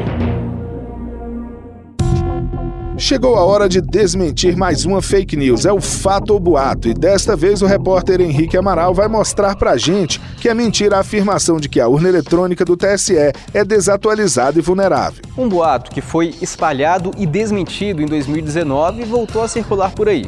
Chegou 2.99 3.37
a 3.37 3.45
hora 3.45 3.69
de 3.69 3.79
desmentir 3.79 4.57
mais 4.57 4.83
uma 4.83 5.01
fake 5.01 5.37
news, 5.37 5.65
é 5.65 5.71
o 5.71 5.79
fato 5.79 6.31
ou 6.31 6.39
boato, 6.39 6.89
e 6.89 6.93
desta 6.93 7.33
vez 7.33 7.61
o 7.61 7.65
repórter 7.65 8.19
Henrique 8.19 8.57
Amaral 8.57 8.93
vai 8.93 9.07
mostrar 9.07 9.55
pra 9.55 9.77
gente 9.77 10.19
que 10.41 10.49
é 10.49 10.53
mentira 10.53 10.97
a 10.97 10.99
afirmação 10.99 11.61
de 11.61 11.69
que 11.69 11.79
a 11.79 11.87
urna 11.87 12.09
eletrônica 12.09 12.65
do 12.65 12.75
TSE 12.75 13.15
é 13.53 13.63
desatualizada 13.63 14.59
e 14.59 14.61
vulnerável. 14.61 15.23
Um 15.37 15.47
boato 15.47 15.91
que 15.91 16.01
foi 16.01 16.35
espalhado 16.41 17.11
e 17.17 17.25
desmentido 17.25 18.01
em 18.01 18.05
2019 18.05 19.05
voltou 19.05 19.43
a 19.43 19.47
circular 19.47 19.93
por 19.93 20.09
aí 20.09 20.25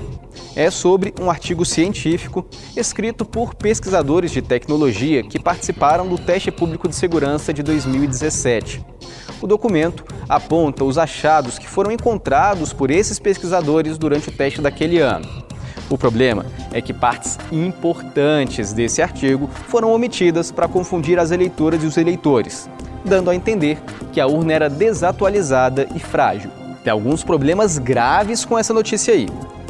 é 0.55 0.69
sobre 0.69 1.13
um 1.19 1.29
artigo 1.29 1.65
científico 1.65 2.45
escrito 2.75 3.25
por 3.25 3.55
pesquisadores 3.55 4.31
de 4.31 4.41
tecnologia 4.41 5.23
que 5.23 5.39
participaram 5.39 6.07
do 6.07 6.17
teste 6.17 6.51
público 6.51 6.87
de 6.87 6.95
segurança 6.95 7.53
de 7.53 7.63
2017. 7.63 8.83
O 9.41 9.47
documento 9.47 10.05
aponta 10.29 10.83
os 10.83 10.97
achados 10.99 11.57
que 11.57 11.67
foram 11.67 11.91
encontrados 11.91 12.71
por 12.71 12.91
esses 12.91 13.17
pesquisadores 13.17 13.97
durante 13.97 14.29
o 14.29 14.31
teste 14.31 14.61
daquele 14.61 14.99
ano. 14.99 15.27
O 15.89 15.97
problema 15.97 16.45
é 16.71 16.79
que 16.79 16.93
partes 16.93 17.37
importantes 17.51 18.71
desse 18.71 19.01
artigo 19.01 19.49
foram 19.67 19.91
omitidas 19.91 20.51
para 20.51 20.67
confundir 20.67 21.19
as 21.19 21.31
eleitoras 21.31 21.83
e 21.83 21.87
os 21.87 21.97
eleitores, 21.97 22.69
dando 23.03 23.29
a 23.29 23.35
entender 23.35 23.79
que 24.13 24.21
a 24.21 24.27
urna 24.27 24.53
era 24.53 24.69
desatualizada 24.69 25.87
e 25.95 25.99
frágil. 25.99 26.51
Tem 26.83 26.93
alguns 26.93 27.23
problemas 27.23 27.77
graves 27.77 28.45
com 28.45 28.57
essa 28.57 28.73
notícia 28.73 29.13
aí. 29.13 29.27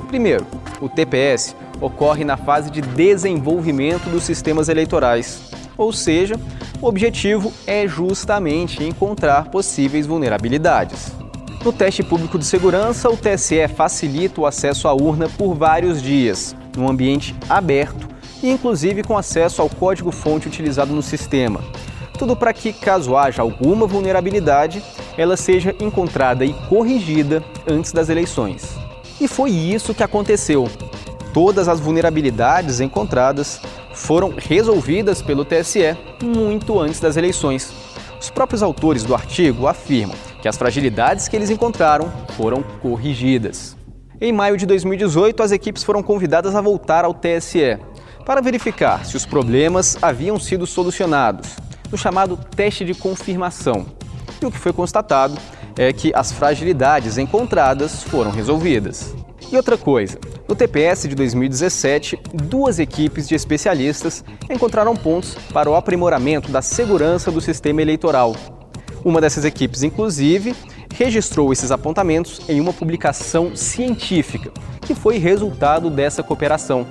Primeiro, 0.10 0.46
o 0.82 0.90
TPS 0.90 1.56
ocorre 1.80 2.24
na 2.24 2.38
fase 2.38 2.70
de 2.70 2.82
desenvolvimento 2.82 4.10
dos 4.10 4.24
sistemas 4.24 4.70
eleitorais, 4.70 5.51
ou 5.82 5.92
seja, 5.92 6.40
o 6.80 6.88
objetivo 6.88 7.52
é 7.66 7.88
justamente 7.88 8.84
encontrar 8.84 9.50
possíveis 9.50 10.06
vulnerabilidades. 10.06 11.12
No 11.66 11.74
teste 11.74 12.04
público 12.04 12.40
de 12.40 12.46
segurança, 12.46 13.10
o 13.10 13.18
TSE 13.18 13.68
facilita 13.68 14.42
o 14.42 14.46
acesso 14.46 14.88
à 14.88 14.94
urna 14.94 15.28
por 15.30 15.54
vários 15.54 16.02
dias, 16.02 16.56
num 16.76 16.90
ambiente 16.90 17.36
aberto 17.50 18.08
e 18.42 18.50
inclusive 18.50 19.04
com 19.04 19.18
acesso 19.18 19.62
ao 19.62 19.70
código-fonte 19.70 20.48
utilizado 20.48 20.94
no 20.94 21.02
sistema. 21.02 21.62
Tudo 22.18 22.36
para 22.36 22.54
que, 22.54 22.72
caso 22.72 23.18
haja 23.18 23.42
alguma 23.42 23.88
vulnerabilidade, 23.88 24.84
ela 25.18 25.36
seja 25.36 25.76
encontrada 25.80 26.46
e 26.46 26.54
corrigida 26.70 27.44
antes 27.68 27.92
das 27.92 28.10
eleições. 28.10 28.76
E 29.20 29.28
foi 29.28 29.52
isso 29.52 29.94
que 29.94 30.04
aconteceu. 30.04 30.68
Todas 31.34 31.68
as 31.68 31.80
vulnerabilidades 31.80 32.80
encontradas 32.80 33.62
foram 34.02 34.34
resolvidas 34.36 35.22
pelo 35.22 35.46
TSE 35.46 35.96
muito 36.24 36.80
antes 36.80 37.00
das 37.00 37.18
eleições. 37.18 37.72
Os 38.20 38.30
próprios 38.30 38.64
autores 38.64 39.04
do 39.04 39.14
artigo 39.14 39.68
afirmam 39.68 40.16
que 40.42 40.48
as 40.48 40.58
fragilidades 40.58 41.28
que 41.28 41.36
eles 41.36 41.50
encontraram 41.50 42.12
foram 42.36 42.64
corrigidas. 42.82 43.78
Em 44.20 44.34
maio 44.34 44.58
de 44.58 44.66
2018, 44.66 45.42
as 45.42 45.52
equipes 45.52 45.84
foram 45.84 46.02
convidadas 46.02 46.56
a 46.56 46.62
voltar 46.62 47.06
ao 47.06 47.14
TSE 47.14 47.78
para 48.26 48.42
verificar 48.42 49.06
se 49.06 49.16
os 49.16 49.26
problemas 49.26 49.98
haviam 50.02 50.40
sido 50.40 50.66
solucionados, 50.66 51.56
no 51.92 51.98
chamado 51.98 52.38
teste 52.56 52.84
de 52.84 52.94
confirmação. 52.94 53.86
E 54.42 54.46
o 54.46 54.52
que 54.52 54.58
foi 54.58 54.74
constatado 54.74 55.38
é 55.78 55.94
que 55.94 56.12
as 56.16 56.32
fragilidades 56.32 57.18
encontradas 57.18 58.04
foram 58.04 58.32
resolvidas. 58.32 59.16
E 59.50 59.56
outra 59.56 59.78
coisa, 59.78 60.20
no 60.48 60.56
TPS 60.56 61.08
de 61.08 61.16
2017, 61.16 62.20
duas 62.34 62.80
equipes 62.80 63.28
de 63.28 63.36
especialistas 63.36 64.24
encontraram 64.50 64.96
pontos 64.96 65.36
para 65.54 65.70
o 65.70 65.76
aprimoramento 65.76 66.52
da 66.52 66.62
segurança 66.62 67.32
do 67.32 67.40
sistema 67.40 67.82
eleitoral. 67.82 68.36
Uma 69.04 69.22
dessas 69.22 69.46
equipes, 69.46 69.84
inclusive, 69.84 70.54
registrou 70.94 71.52
esses 71.52 71.72
apontamentos 71.72 72.42
em 72.48 72.60
uma 72.60 72.74
publicação 72.74 73.56
científica, 73.56 74.52
que 74.82 74.94
foi 74.94 75.18
resultado 75.18 75.90
dessa 75.90 76.22
cooperação. 76.22 76.86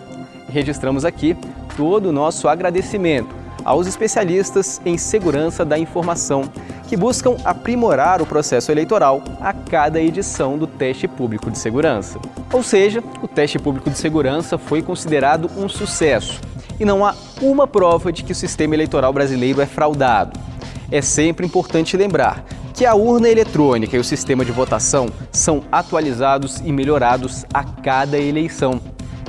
registramos 0.48 1.04
aqui 1.04 1.36
todo 1.76 2.06
o 2.06 2.12
nosso 2.12 2.48
agradecimento 2.48 3.39
aos 3.64 3.86
especialistas 3.86 4.80
em 4.84 4.96
segurança 4.96 5.64
da 5.64 5.78
informação 5.78 6.50
que 6.88 6.96
buscam 6.96 7.36
aprimorar 7.44 8.20
o 8.20 8.26
processo 8.26 8.72
eleitoral 8.72 9.22
a 9.40 9.52
cada 9.52 10.00
edição 10.00 10.58
do 10.58 10.66
teste 10.66 11.06
público 11.06 11.50
de 11.50 11.58
segurança. 11.58 12.18
Ou 12.52 12.62
seja, 12.62 13.02
o 13.22 13.28
teste 13.28 13.58
público 13.58 13.88
de 13.88 13.96
segurança 13.96 14.58
foi 14.58 14.82
considerado 14.82 15.50
um 15.56 15.68
sucesso 15.68 16.40
e 16.80 16.84
não 16.84 17.04
há 17.04 17.14
uma 17.40 17.66
prova 17.66 18.10
de 18.10 18.24
que 18.24 18.32
o 18.32 18.34
sistema 18.34 18.74
eleitoral 18.74 19.12
brasileiro 19.12 19.60
é 19.60 19.66
fraudado. 19.66 20.40
É 20.90 21.00
sempre 21.00 21.46
importante 21.46 21.96
lembrar 21.96 22.44
que 22.74 22.86
a 22.86 22.94
urna 22.94 23.28
eletrônica 23.28 23.94
e 23.96 24.00
o 24.00 24.04
sistema 24.04 24.44
de 24.44 24.50
votação 24.50 25.08
são 25.30 25.62
atualizados 25.70 26.60
e 26.64 26.72
melhorados 26.72 27.44
a 27.52 27.62
cada 27.62 28.18
eleição. 28.18 28.80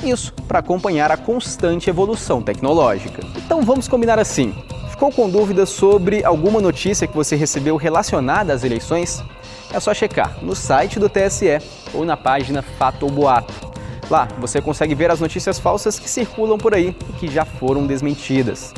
Isso 0.04 0.34
para 0.48 0.60
acompanhar 0.60 1.12
a 1.12 1.18
constante 1.18 1.90
evolução 1.90 2.42
tecnológica. 2.42 3.22
Então 3.38 3.62
vamos 3.62 3.88
combinar 3.88 4.18
assim. 4.18 4.54
Ficou 4.90 5.12
com 5.12 5.30
dúvidas 5.30 5.70
sobre 5.70 6.24
alguma 6.24 6.60
notícia 6.60 7.08
que 7.08 7.16
você 7.16 7.36
recebeu 7.36 7.76
relacionada 7.76 8.54
às 8.54 8.64
eleições? 8.64 9.24
É 9.72 9.80
só 9.80 9.94
checar 9.94 10.38
no 10.44 10.56
site 10.56 11.00
do 11.00 11.10
TSE 11.10 11.60
ou 11.94 12.04
na 12.04 12.18
página 12.18 12.62
Fato 12.62 13.04
ou 13.04 13.12
Boato. 13.12 13.72
Lá 14.10 14.28
você 14.40 14.62
consegue 14.62 14.96
ver 14.96 15.12
as 15.12 15.20
notícias 15.20 15.60
falsas 15.60 15.98
que 15.98 16.10
circulam 16.10 16.58
por 16.58 16.74
aí 16.74 16.96
e 17.10 17.14
que 17.14 17.28
já 17.28 17.46
foram 17.46 17.86
desmentidas. 17.86 18.74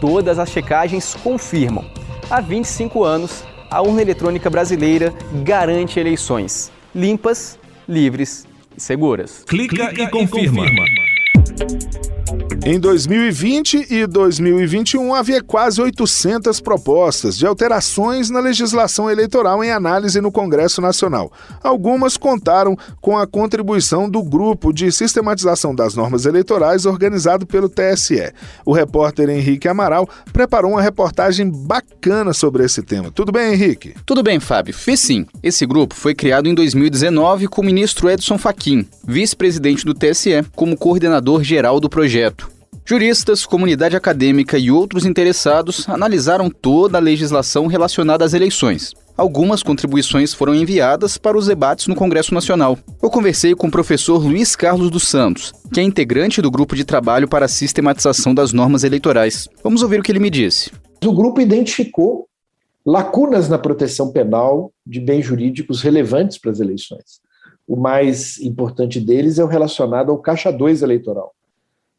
Todas 0.00 0.38
as 0.38 0.50
checagens 0.50 1.14
confirmam. 1.22 1.84
Há 2.28 2.40
25 2.40 3.04
anos, 3.04 3.44
a 3.70 3.80
urna 3.82 4.02
eletrônica 4.02 4.50
brasileira 4.50 5.12
garante 5.44 6.00
eleições 6.00 6.72
limpas, 6.94 7.58
livres 7.88 8.46
seguras. 8.76 9.44
Clica, 9.46 9.88
Clica 9.88 10.02
e, 10.02 10.08
confirma. 10.08 10.66
e 10.66 10.76
confirma. 10.76 12.23
Em 12.66 12.80
2020 12.80 13.88
e 13.90 14.06
2021 14.06 15.14
havia 15.14 15.42
quase 15.42 15.82
800 15.82 16.62
propostas 16.62 17.36
de 17.36 17.46
alterações 17.46 18.30
na 18.30 18.40
legislação 18.40 19.10
eleitoral 19.10 19.62
em 19.62 19.70
análise 19.70 20.18
no 20.18 20.32
Congresso 20.32 20.80
Nacional. 20.80 21.30
Algumas 21.62 22.16
contaram 22.16 22.74
com 23.02 23.18
a 23.18 23.26
contribuição 23.26 24.08
do 24.08 24.22
Grupo 24.22 24.72
de 24.72 24.90
Sistematização 24.90 25.74
das 25.74 25.94
Normas 25.94 26.24
Eleitorais 26.24 26.86
organizado 26.86 27.46
pelo 27.46 27.68
TSE. 27.68 28.32
O 28.64 28.72
repórter 28.72 29.28
Henrique 29.28 29.68
Amaral 29.68 30.08
preparou 30.32 30.70
uma 30.70 30.80
reportagem 30.80 31.50
bacana 31.50 32.32
sobre 32.32 32.64
esse 32.64 32.82
tema. 32.82 33.10
Tudo 33.10 33.30
bem, 33.30 33.52
Henrique? 33.52 33.94
Tudo 34.06 34.22
bem, 34.22 34.40
Fábio. 34.40 34.72
Fiz 34.72 35.00
sim. 35.00 35.26
Esse 35.42 35.66
grupo 35.66 35.94
foi 35.94 36.14
criado 36.14 36.48
em 36.48 36.54
2019 36.54 37.46
com 37.46 37.60
o 37.60 37.64
ministro 37.64 38.08
Edson 38.08 38.38
Fachin, 38.38 38.86
vice-presidente 39.06 39.84
do 39.84 39.92
TSE, 39.92 40.42
como 40.56 40.78
coordenador 40.78 41.44
geral 41.44 41.78
do 41.78 41.90
projeto. 41.90 42.23
Juristas, 42.86 43.46
comunidade 43.46 43.96
acadêmica 43.96 44.58
e 44.58 44.70
outros 44.70 45.06
interessados 45.06 45.88
analisaram 45.88 46.50
toda 46.50 46.98
a 46.98 47.00
legislação 47.00 47.66
relacionada 47.66 48.26
às 48.26 48.34
eleições. 48.34 48.92
Algumas 49.16 49.62
contribuições 49.62 50.34
foram 50.34 50.54
enviadas 50.54 51.16
para 51.16 51.38
os 51.38 51.46
debates 51.46 51.86
no 51.86 51.94
Congresso 51.94 52.34
Nacional. 52.34 52.76
Eu 53.02 53.08
conversei 53.08 53.54
com 53.54 53.68
o 53.68 53.70
professor 53.70 54.22
Luiz 54.22 54.54
Carlos 54.54 54.90
dos 54.90 55.08
Santos, 55.08 55.52
que 55.72 55.80
é 55.80 55.82
integrante 55.82 56.42
do 56.42 56.50
grupo 56.50 56.76
de 56.76 56.84
trabalho 56.84 57.26
para 57.26 57.46
a 57.46 57.48
sistematização 57.48 58.34
das 58.34 58.52
normas 58.52 58.84
eleitorais. 58.84 59.48
Vamos 59.62 59.82
ouvir 59.82 60.00
o 60.00 60.02
que 60.02 60.12
ele 60.12 60.18
me 60.18 60.28
disse. 60.28 60.70
O 61.02 61.12
grupo 61.12 61.40
identificou 61.40 62.28
lacunas 62.84 63.48
na 63.48 63.56
proteção 63.56 64.12
penal 64.12 64.70
de 64.86 65.00
bens 65.00 65.24
jurídicos 65.24 65.80
relevantes 65.80 66.36
para 66.36 66.50
as 66.50 66.60
eleições. 66.60 67.18
O 67.66 67.76
mais 67.76 68.38
importante 68.42 69.00
deles 69.00 69.38
é 69.38 69.44
o 69.44 69.48
relacionado 69.48 70.10
ao 70.10 70.18
caixa 70.18 70.52
2 70.52 70.82
eleitoral 70.82 71.32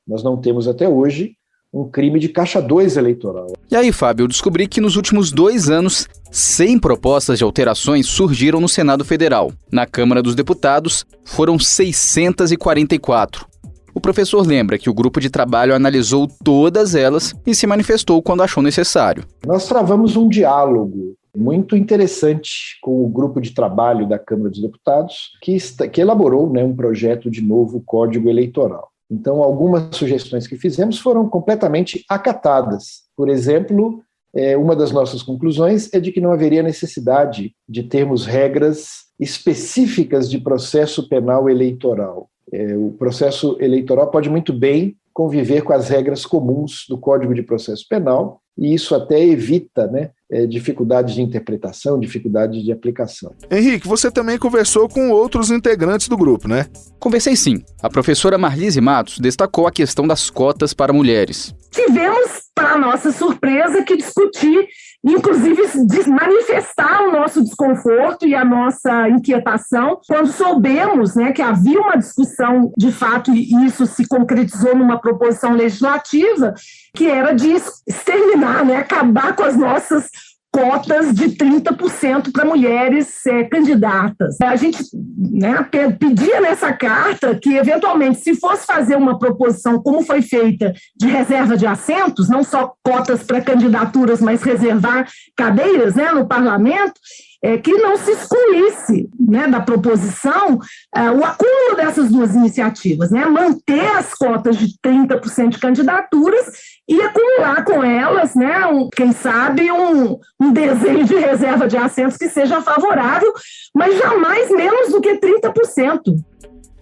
nós 0.07 0.23
não 0.23 0.37
temos 0.37 0.67
até 0.67 0.87
hoje 0.87 1.35
um 1.73 1.89
crime 1.89 2.19
de 2.19 2.29
caixa 2.29 2.61
2 2.61 2.95
eleitoral. 2.95 3.51
E 3.69 3.75
aí, 3.75 3.91
Fábio, 3.91 4.23
eu 4.23 4.27
descobri 4.29 4.65
que 4.65 4.79
nos 4.79 4.95
últimos 4.95 5.29
dois 5.29 5.69
anos, 5.69 6.07
100 6.31 6.79
propostas 6.79 7.37
de 7.37 7.43
alterações 7.43 8.07
surgiram 8.07 8.61
no 8.61 8.69
Senado 8.69 9.03
Federal. 9.03 9.51
Na 9.69 9.85
Câmara 9.85 10.23
dos 10.23 10.35
Deputados, 10.35 11.05
foram 11.25 11.59
644. 11.59 13.45
O 13.93 13.99
professor 13.99 14.45
lembra 14.45 14.77
que 14.77 14.89
o 14.89 14.93
grupo 14.93 15.19
de 15.19 15.29
trabalho 15.29 15.75
analisou 15.75 16.27
todas 16.43 16.95
elas 16.95 17.33
e 17.45 17.53
se 17.53 17.67
manifestou 17.67 18.21
quando 18.21 18.43
achou 18.43 18.63
necessário. 18.63 19.25
Nós 19.45 19.67
travamos 19.67 20.15
um 20.15 20.29
diálogo 20.29 21.15
muito 21.35 21.75
interessante 21.75 22.77
com 22.81 23.03
o 23.03 23.09
grupo 23.09 23.41
de 23.41 23.53
trabalho 23.53 24.07
da 24.07 24.17
Câmara 24.17 24.49
dos 24.49 24.61
Deputados, 24.61 25.31
que, 25.41 25.53
está, 25.53 25.87
que 25.87 25.99
elaborou 25.99 26.49
né, 26.49 26.63
um 26.63 26.75
projeto 26.75 27.29
de 27.29 27.41
novo 27.41 27.81
Código 27.85 28.29
Eleitoral. 28.29 28.89
Então, 29.09 29.43
algumas 29.43 29.95
sugestões 29.95 30.47
que 30.47 30.57
fizemos 30.57 30.99
foram 30.99 31.29
completamente 31.29 32.03
acatadas. 32.09 33.03
Por 33.15 33.29
exemplo, 33.29 34.03
é, 34.35 34.57
uma 34.57 34.75
das 34.75 34.91
nossas 34.91 35.23
conclusões 35.23 35.91
é 35.93 35.99
de 35.99 36.11
que 36.11 36.19
não 36.19 36.31
haveria 36.31 36.61
necessidade 36.61 37.55
de 37.67 37.83
termos 37.83 38.25
regras 38.25 39.05
específicas 39.19 40.29
de 40.29 40.39
processo 40.39 41.07
penal 41.07 41.49
eleitoral. 41.49 42.29
É, 42.51 42.75
o 42.75 42.91
processo 42.91 43.57
eleitoral 43.59 44.11
pode 44.11 44.29
muito 44.29 44.51
bem 44.51 44.97
conviver 45.13 45.61
com 45.61 45.71
as 45.71 45.87
regras 45.87 46.25
comuns 46.25 46.85
do 46.89 46.97
Código 46.97 47.33
de 47.33 47.41
Processo 47.41 47.85
Penal, 47.89 48.41
e 48.57 48.73
isso 48.73 48.93
até 48.93 49.23
evita 49.23 49.87
né, 49.87 50.11
é, 50.31 50.45
dificuldades 50.45 51.15
de 51.15 51.21
interpretação, 51.21 51.99
dificuldades 51.99 52.63
de 52.63 52.71
aplicação. 52.71 53.33
Henrique, 53.49 53.87
você 53.87 54.09
também 54.09 54.37
conversou 54.37 54.89
com 54.89 55.09
outros 55.09 55.51
integrantes 55.51 56.07
do 56.07 56.17
grupo, 56.17 56.47
né? 56.47 56.65
Conversei 56.99 57.35
sim. 57.35 57.63
A 57.81 57.89
professora 57.89 58.37
Marlise 58.37 58.81
Matos 58.81 59.19
destacou 59.19 59.67
a 59.67 59.71
questão 59.71 60.07
das 60.07 60.29
cotas 60.29 60.73
para 60.73 60.91
mulheres. 60.91 61.53
Tivemos, 61.75 62.43
para 62.55 62.77
nossa 62.77 63.11
surpresa, 63.11 63.83
que 63.83 63.97
discutir 63.97 64.69
inclusive 65.05 65.61
manifestar 66.07 67.03
o 67.03 67.11
nosso 67.11 67.43
desconforto 67.43 68.25
e 68.25 68.33
a 68.33 68.43
nossa 68.43 69.07
inquietação 69.07 69.99
quando 70.07 70.31
soubemos 70.31 71.15
né, 71.15 71.31
que 71.31 71.43
havia 71.43 71.79
uma 71.79 71.95
discussão 71.95 72.73
de 72.75 72.91
fato 72.91 73.31
e 73.31 73.65
isso 73.65 73.85
se 73.85 74.07
concretizou 74.07 74.75
numa 74.75 74.99
proposição 74.99 75.53
legislativa 75.53 76.55
que 76.95 77.07
era 77.07 77.33
de 77.33 77.51
exterminar, 77.85 78.65
né, 78.65 78.77
acabar 78.77 79.35
com 79.35 79.43
as 79.43 79.55
nossas 79.55 80.09
cotas 80.55 81.13
de 81.13 81.31
30% 81.31 82.31
para 82.31 82.45
mulheres 82.45 83.25
é, 83.25 83.43
candidatas. 83.43 84.39
A 84.39 84.55
gente 84.55 84.81
né, 84.93 85.67
pedia 85.99 86.39
nessa 86.39 86.71
carta 86.71 87.35
que, 87.35 87.57
eventualmente, 87.57 88.21
se 88.21 88.35
fosse 88.35 88.65
fazer 88.65 88.95
uma 88.95 89.19
proposição, 89.19 89.81
como 89.81 90.01
foi 90.01 90.21
feita, 90.21 90.73
de 90.95 91.07
reserva 91.07 91.57
de 91.57 91.67
assentos, 91.67 92.29
não 92.29 92.41
só 92.41 92.73
cotas 92.81 93.21
para 93.21 93.41
candidaturas, 93.41 94.21
mas 94.21 94.43
reservar 94.43 95.09
cadeiras 95.35 95.93
né, 95.93 96.09
no 96.13 96.25
parlamento, 96.25 96.93
é, 97.41 97.57
que 97.57 97.73
não 97.73 97.97
se 97.97 98.11
excluísse 98.11 99.09
né, 99.19 99.47
da 99.47 99.59
proposição 99.59 100.59
é, 100.95 101.09
o 101.11 101.23
acúmulo 101.23 101.75
dessas 101.75 102.09
duas 102.09 102.33
iniciativas, 102.35 103.11
né, 103.11 103.25
manter 103.25 103.87
as 103.95 104.13
cotas 104.13 104.57
de 104.57 104.77
30% 104.83 105.49
de 105.49 105.59
candidaturas 105.59 106.45
e 106.87 107.01
acumular 107.01 107.63
com 107.63 107.83
elas, 107.83 108.35
né, 108.35 108.65
um, 108.67 108.89
quem 108.89 109.11
sabe, 109.11 109.71
um, 109.71 110.19
um 110.39 110.51
desenho 110.51 111.03
de 111.03 111.15
reserva 111.15 111.67
de 111.67 111.77
assentos 111.77 112.17
que 112.17 112.29
seja 112.29 112.61
favorável, 112.61 113.33
mas 113.73 113.97
jamais 113.97 114.49
menos 114.51 114.91
do 114.91 115.01
que 115.01 115.15
30%. 115.15 116.01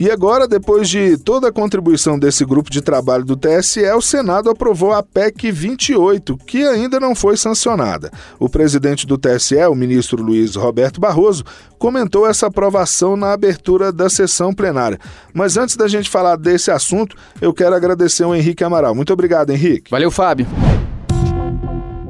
E 0.04 0.12
agora, 0.12 0.50
depois 0.50 0.90
de 0.90 1.16
toda 1.18 1.48
a 1.48 1.52
contribuição 1.52 2.20
desse 2.20 2.44
grupo 2.44 2.70
de 2.70 2.82
trabalho 2.82 3.24
do 3.24 3.38
TSE, 3.38 3.90
o 3.94 4.02
Senado 4.02 4.50
aprovou 4.50 4.92
a 4.92 5.02
PEC 5.02 5.50
28, 5.50 6.36
que 6.46 6.62
ainda 6.62 7.00
não 7.00 7.16
foi 7.16 7.38
sancionada. 7.38 8.12
O 8.38 8.50
presidente 8.50 9.08
do 9.08 9.18
TSE, 9.18 9.66
o 9.66 9.74
ministro 9.74 10.22
Luiz 10.22 10.58
Roberto 10.58 11.00
Barroso, 11.00 11.46
comentou 11.80 12.28
essa 12.28 12.48
aprovação 12.48 13.16
na 13.16 13.32
abertura 13.32 13.94
da 13.94 14.10
sessão 14.10 14.54
plenária. 14.54 15.00
Mas 15.34 15.56
antes 15.56 15.78
da 15.78 15.88
gente 15.88 16.10
falar 16.10 16.36
desse 16.36 16.70
assunto, 16.70 17.16
eu 17.40 17.54
quero 17.54 17.74
agradecer 17.74 18.24
ao 18.24 18.36
Henrique 18.36 18.62
Amaral. 18.62 18.94
Muito 18.94 19.14
obrigado, 19.14 19.52
Henrique. 19.52 19.90
Valeu, 19.90 20.12
Fábio. 20.12 20.46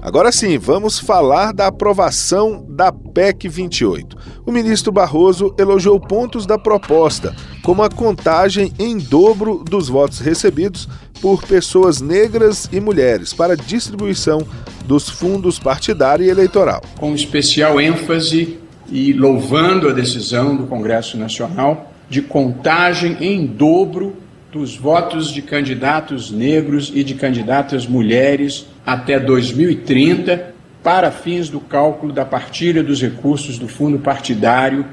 Agora 0.03 0.33
sim, 0.33 0.57
vamos 0.57 0.99
falar 0.99 1.53
da 1.53 1.67
aprovação 1.67 2.65
da 2.67 2.91
PEC 2.91 3.47
28. 3.47 4.17
O 4.45 4.51
ministro 4.51 4.91
Barroso 4.91 5.55
elogiou 5.57 5.97
pontos 5.97 6.45
da 6.45 6.59
proposta, 6.59 7.33
como 7.63 7.81
a 7.81 7.89
contagem 7.89 8.73
em 8.77 8.97
dobro 8.97 9.63
dos 9.63 9.87
votos 9.87 10.19
recebidos 10.19 10.89
por 11.21 11.45
pessoas 11.45 12.01
negras 12.01 12.67
e 12.69 12.81
mulheres 12.81 13.33
para 13.33 13.55
distribuição 13.55 14.45
dos 14.85 15.07
fundos 15.07 15.57
partidário 15.57 16.25
e 16.25 16.29
eleitoral. 16.29 16.81
Com 16.99 17.15
especial 17.15 17.79
ênfase 17.79 18.59
e 18.91 19.13
louvando 19.13 19.87
a 19.87 19.93
decisão 19.93 20.53
do 20.53 20.67
Congresso 20.67 21.17
Nacional 21.17 21.93
de 22.09 22.21
contagem 22.21 23.15
em 23.21 23.45
dobro 23.45 24.17
dos 24.53 24.77
votos 24.77 25.33
de 25.33 25.41
candidatos 25.41 26.29
negros 26.29 26.91
e 26.93 27.03
de 27.03 27.15
candidatas 27.15 27.87
mulheres 27.87 28.67
até 28.85 29.19
2030 29.19 30.53
para 30.83 31.09
fins 31.09 31.49
do 31.49 31.59
cálculo 31.59 32.13
da 32.13 32.23
partilha 32.23 32.83
dos 32.83 33.01
recursos 33.01 33.57
do 33.57 33.67
fundo 33.67 33.97
partidário 33.97 34.85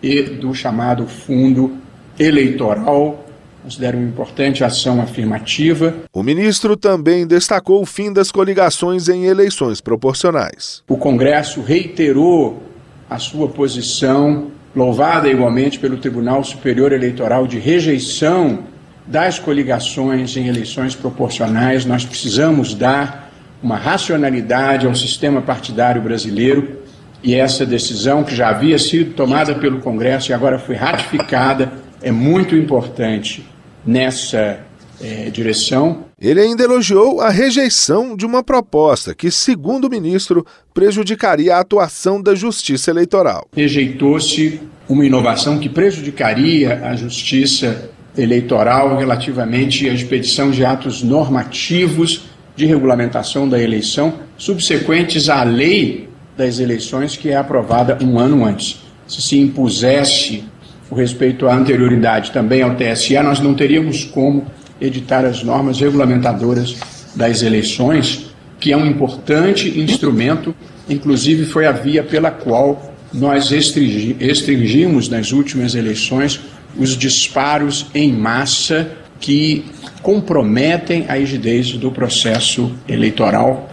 e 0.00 0.22
do 0.22 0.54
chamado 0.54 1.04
fundo 1.08 1.72
eleitoral. 2.16 3.26
Considero 3.64 3.98
uma 3.98 4.06
importante 4.06 4.62
ação 4.62 5.00
afirmativa. 5.00 5.96
O 6.12 6.22
ministro 6.22 6.76
também 6.76 7.26
destacou 7.26 7.82
o 7.82 7.86
fim 7.86 8.12
das 8.12 8.30
coligações 8.30 9.08
em 9.08 9.24
eleições 9.24 9.80
proporcionais. 9.80 10.84
O 10.88 10.96
Congresso 10.96 11.60
reiterou 11.60 12.62
a 13.10 13.18
sua 13.18 13.48
posição, 13.48 14.52
louvada 14.76 15.28
igualmente 15.28 15.76
pelo 15.80 15.96
Tribunal 15.96 16.44
Superior 16.44 16.92
Eleitoral, 16.92 17.48
de 17.48 17.58
rejeição 17.58 18.77
das 19.08 19.38
coligações 19.38 20.36
em 20.36 20.46
eleições 20.46 20.94
proporcionais. 20.94 21.84
Nós 21.84 22.04
precisamos 22.04 22.74
dar 22.74 23.32
uma 23.62 23.76
racionalidade 23.76 24.86
ao 24.86 24.94
sistema 24.94 25.40
partidário 25.42 26.00
brasileiro 26.00 26.78
e 27.22 27.34
essa 27.34 27.66
decisão, 27.66 28.22
que 28.22 28.34
já 28.34 28.50
havia 28.50 28.78
sido 28.78 29.14
tomada 29.14 29.54
pelo 29.54 29.80
Congresso 29.80 30.30
e 30.30 30.34
agora 30.34 30.58
foi 30.58 30.76
ratificada, 30.76 31.72
é 32.00 32.12
muito 32.12 32.54
importante 32.54 33.44
nessa 33.84 34.60
é, 35.00 35.30
direção. 35.30 36.04
Ele 36.20 36.40
ainda 36.40 36.62
elogiou 36.62 37.20
a 37.20 37.30
rejeição 37.30 38.16
de 38.16 38.24
uma 38.24 38.42
proposta 38.42 39.14
que, 39.14 39.30
segundo 39.30 39.86
o 39.86 39.90
ministro, 39.90 40.46
prejudicaria 40.72 41.56
a 41.56 41.60
atuação 41.60 42.22
da 42.22 42.34
Justiça 42.34 42.90
Eleitoral. 42.90 43.48
Rejeitou-se 43.56 44.60
uma 44.88 45.04
inovação 45.04 45.58
que 45.58 45.68
prejudicaria 45.68 46.82
a 46.84 46.94
Justiça 46.94 47.90
Eleitoral 48.18 48.96
relativamente 48.96 49.88
à 49.88 49.92
expedição 49.92 50.50
de 50.50 50.64
atos 50.64 51.02
normativos 51.02 52.24
de 52.56 52.66
regulamentação 52.66 53.48
da 53.48 53.62
eleição 53.62 54.14
subsequentes 54.36 55.28
à 55.28 55.44
lei 55.44 56.08
das 56.36 56.58
eleições 56.58 57.16
que 57.16 57.30
é 57.30 57.36
aprovada 57.36 57.98
um 58.02 58.18
ano 58.18 58.44
antes. 58.44 58.82
Se 59.06 59.22
se 59.22 59.38
impusesse 59.38 60.44
o 60.90 60.94
respeito 60.94 61.46
à 61.46 61.54
anterioridade 61.54 62.30
também 62.30 62.62
ao 62.62 62.74
TSE, 62.74 63.18
nós 63.20 63.40
não 63.40 63.54
teríamos 63.54 64.04
como 64.04 64.46
editar 64.80 65.24
as 65.24 65.42
normas 65.42 65.80
regulamentadoras 65.80 66.76
das 67.14 67.42
eleições, 67.42 68.30
que 68.60 68.72
é 68.72 68.76
um 68.76 68.86
importante 68.86 69.78
instrumento, 69.80 70.54
inclusive 70.88 71.44
foi 71.44 71.66
a 71.66 71.72
via 71.72 72.02
pela 72.02 72.30
qual 72.30 72.94
nós 73.12 73.50
restringimos 73.50 75.08
nas 75.08 75.32
últimas 75.32 75.74
eleições 75.74 76.40
os 76.76 76.96
disparos 76.96 77.86
em 77.94 78.12
massa 78.12 78.90
que 79.20 79.64
comprometem 80.02 81.06
a 81.08 81.14
rigidez 81.14 81.72
do 81.72 81.90
processo 81.90 82.72
eleitoral. 82.88 83.70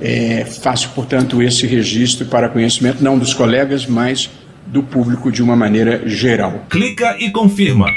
É, 0.00 0.44
faço, 0.44 0.90
portanto, 0.90 1.42
esse 1.42 1.66
registro 1.66 2.26
para 2.26 2.48
conhecimento 2.48 3.02
não 3.02 3.18
dos 3.18 3.32
colegas, 3.32 3.86
mas 3.86 4.30
do 4.66 4.82
público 4.82 5.30
de 5.30 5.42
uma 5.42 5.56
maneira 5.56 6.08
geral. 6.08 6.66
Clica 6.68 7.16
e 7.18 7.30
confirma. 7.30 7.94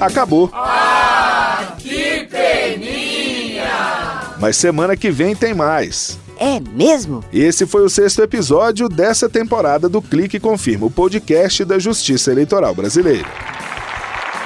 Acabou. 0.00 0.48
Ah, 0.54 1.74
que 1.78 2.26
peninha! 2.30 3.64
Mas 4.40 4.56
semana 4.56 4.96
que 4.96 5.10
vem 5.10 5.34
tem 5.34 5.52
mais. 5.52 6.18
É 6.38 6.60
mesmo? 6.60 7.24
Esse 7.32 7.66
foi 7.66 7.82
o 7.82 7.88
sexto 7.88 8.22
episódio 8.22 8.88
dessa 8.88 9.28
temporada 9.28 9.88
do 9.88 10.00
Clique 10.00 10.38
Confirma, 10.38 10.86
o 10.86 10.90
podcast 10.90 11.64
da 11.64 11.80
Justiça 11.80 12.30
Eleitoral 12.30 12.74
Brasileira. 12.76 13.26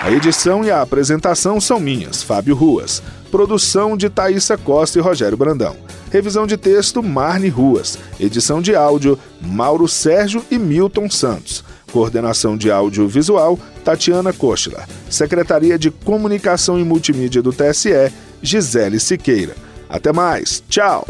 A 0.01 0.11
edição 0.11 0.65
e 0.65 0.71
a 0.71 0.81
apresentação 0.81 1.61
são 1.61 1.79
minhas, 1.79 2.23
Fábio 2.23 2.57
Ruas. 2.57 3.03
Produção 3.31 3.97
de 3.97 4.09
Thaisa 4.09 4.57
Costa 4.57 4.99
e 4.99 5.03
Rogério 5.03 5.37
Brandão. 5.37 5.77
Revisão 6.11 6.47
de 6.47 6.57
texto, 6.57 7.03
Marne 7.03 7.49
Ruas. 7.49 7.99
Edição 8.19 8.63
de 8.63 8.75
áudio, 8.75 9.19
Mauro 9.41 9.87
Sérgio 9.87 10.43
e 10.51 10.59
Milton 10.59 11.11
Santos. 11.11 11.63
Coordenação 11.93 12.57
de 12.57 12.71
Audiovisual, 12.71 13.59
Tatiana 13.85 14.33
Kochler. 14.33 14.87
Secretaria 15.11 15.79
de 15.79 15.91
Comunicação 15.91 16.81
e 16.81 16.85
Multimídia 16.85 17.43
do 17.43 17.53
TSE, 17.53 18.13
Gisele 18.43 18.99
Siqueira. 18.99 19.55
Até 19.89 20.11
mais. 20.11 20.65
Tchau. 20.69 21.07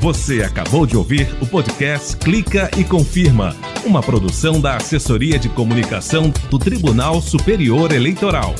Você 0.00 0.42
acabou 0.42 0.86
de 0.86 0.96
ouvir 0.96 1.26
o 1.40 1.46
podcast 1.46 2.16
Clica 2.18 2.70
e 2.76 2.84
Confirma, 2.84 3.56
uma 3.84 4.02
produção 4.02 4.60
da 4.60 4.76
Assessoria 4.76 5.38
de 5.38 5.48
Comunicação 5.48 6.32
do 6.50 6.58
Tribunal 6.58 7.20
Superior 7.20 7.92
Eleitoral. 7.92 8.54